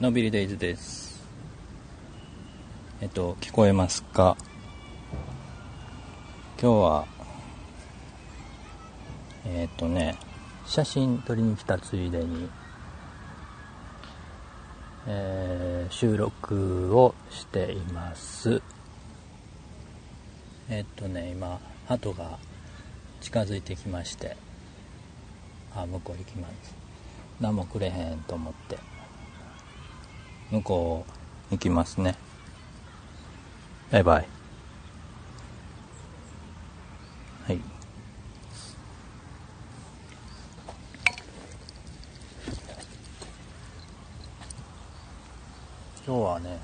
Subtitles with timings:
[0.00, 1.22] のびりデイズです。
[3.00, 4.36] えっと聞こえますか？
[6.60, 7.06] 今日は
[9.46, 10.18] えっとね
[10.66, 12.48] 写真撮りに来たついでに、
[15.06, 18.60] えー、収録をしています。
[20.68, 22.40] えっとね今鳩が
[23.20, 24.36] 近づいてきまして
[25.72, 26.74] あ向こう行きます。
[27.40, 28.76] 何もくれへんと思って。
[30.50, 31.06] 向こ
[31.50, 32.16] う行きますね。
[33.90, 34.28] バイバイ。
[37.46, 37.60] はい。
[46.06, 46.58] 今日はね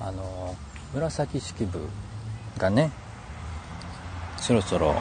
[0.00, 0.54] あの
[0.92, 1.88] 紫式部
[2.56, 2.90] がね
[4.36, 4.94] そろそろ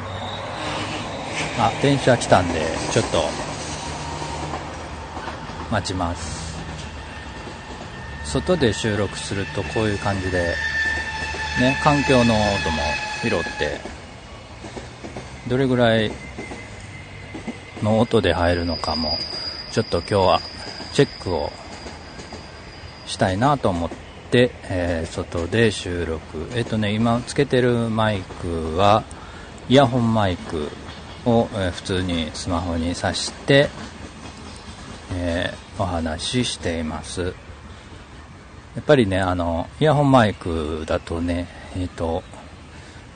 [1.60, 3.24] あ電車来たんでちょっと
[5.70, 6.43] 待ちます。
[8.34, 10.56] 外で収録するとこういう感じで
[11.60, 12.82] ね環境の音も
[13.22, 13.80] 拾って
[15.48, 16.12] どれぐらい
[17.84, 19.20] の音で入るのかも
[19.72, 20.40] ちょっと今日は
[20.94, 21.52] チェックを
[23.06, 23.90] したいなと思っ
[24.32, 26.50] て、えー、外で収録。
[26.56, 29.04] えっ、とね今つけてるマイクは
[29.70, 30.70] イヤホンマイク
[31.26, 33.70] を、えー、普通にスマホに挿して、
[35.12, 37.36] え、お話ししています。
[38.76, 42.24] やっぱりね、あの、イヤホンマイクだとね、えっ、ー、と、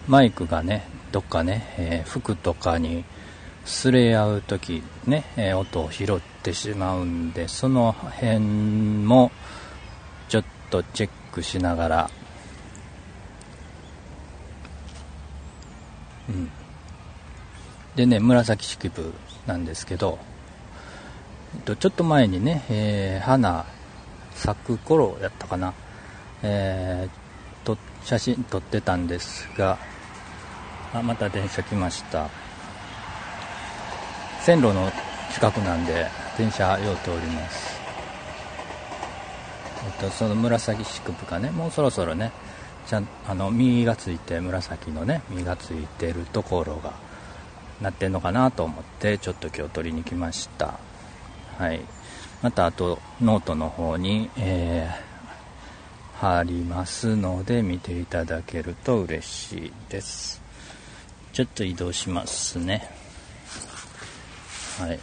[0.07, 3.03] マイクがね、どっかね、えー、服とかに
[3.65, 9.31] すれ合う時ね、えー、音を拾ってしまうんで、その辺も
[10.29, 12.09] ちょっとチェックしながら、
[16.29, 16.51] うん。
[17.95, 19.11] でね、紫式部
[19.47, 20.19] なんですけど、
[21.65, 23.65] と、ちょっと前にね、えー、花
[24.37, 25.73] 咲く頃やったかな、
[26.43, 29.77] えー、と写真撮ってたんですが
[30.93, 32.29] あまた電車来ました。
[34.41, 34.89] 線路の
[35.33, 37.77] 近くなんで電車よう通ります。
[39.85, 41.51] えっとその紫式部がね。
[41.51, 42.31] もうそろそろね
[42.87, 46.93] ちゃんあの実がついて紫のね実がついてるところが
[47.81, 50.79] なってんのかなと思ってちょっと今日取りに来ました。
[51.57, 51.81] はい。
[52.41, 60.41] またあとノートの方に、えー、貼りますので見ていただけると嬉しいです。
[61.33, 62.89] ちょっと移動しますね。
[64.79, 64.99] はい。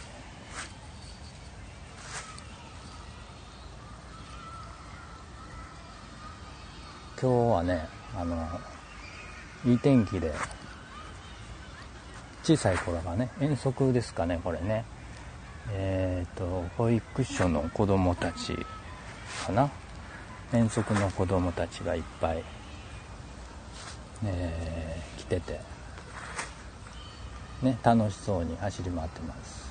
[7.21, 8.47] 今日はねあの
[9.65, 10.31] いい天気で
[12.43, 14.85] 小さい頃がね遠足ですかねこれね。
[15.71, 18.55] えーと、保育所の子供たち
[19.45, 19.69] かな？
[20.53, 22.43] 遠足の子供たちがいっぱい、
[24.25, 25.59] えー、来てて、
[27.61, 29.65] ね、楽しそうに走り回ってます。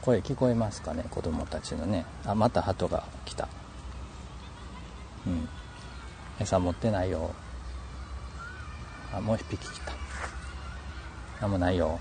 [0.00, 1.04] 声聞こえますかね？
[1.10, 2.06] 子供たちのね。
[2.24, 3.48] あまた鳩が来た。
[5.26, 5.48] うん。
[6.40, 7.34] 餌持ってないよ。
[9.12, 9.92] あもう一匹来た。
[11.40, 12.00] 何もないよ。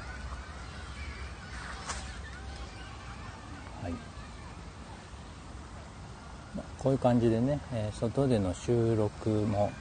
[6.80, 9.72] こういう感じでね、え、外での収録も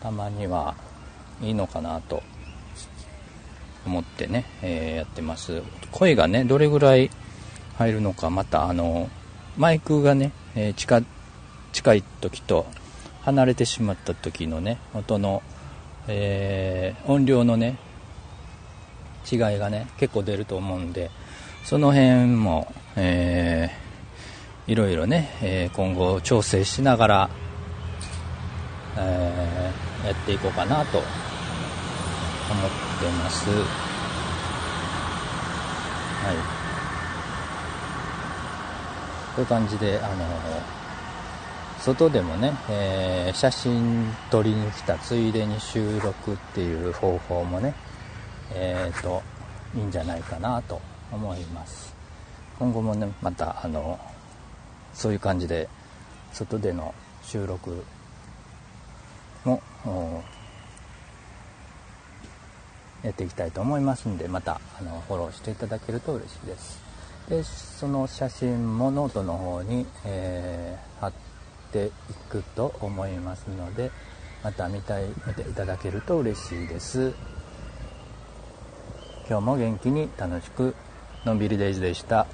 [0.00, 0.74] たまには
[1.40, 2.22] いいのかなと
[3.86, 5.62] 思ってね、えー、やってます。
[5.90, 7.10] 声がねどれぐらい
[7.78, 9.08] 入るのかまたあの
[9.56, 11.02] マイクがね、えー、近
[11.72, 12.66] 近い時と
[13.22, 15.42] 離れてしまった時のね音の、
[16.08, 17.78] えー、音量のね
[19.30, 21.10] 違いがね結構出ると思うんで
[21.64, 23.81] その辺も、えー
[24.68, 27.30] いろいろね、えー、今後調整しながら、
[28.96, 31.08] えー、やっていこうかなと思っ
[33.00, 33.50] てます。
[33.50, 33.56] は
[36.32, 36.36] い。
[39.34, 40.24] こういう感じで、あの
[41.80, 47.74] 外でもね、えー、写真撮りに来たついでに収録っていう方法もね、
[48.52, 49.20] えーと、
[49.74, 50.80] いいんじゃないかなと
[51.10, 51.92] 思います。
[52.60, 53.98] 今後もね、また、あの
[54.94, 55.68] そういう感じで
[56.32, 57.84] 外での収録
[59.44, 59.62] も
[63.02, 66.80] やっていきたいと思いますんでまたあのフォローしていただけると嬉しいです。
[67.28, 71.12] でその写真もノートの方に、えー、貼っ
[71.72, 71.90] てい
[72.28, 73.90] くと思いますので
[74.42, 77.12] また見たい見ていただけると嬉しいです。
[79.28, 80.74] 今日も元気に楽しく
[81.24, 82.26] のんびりデイズでした。